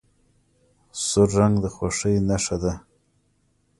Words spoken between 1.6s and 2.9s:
د خوښۍ نښه ده.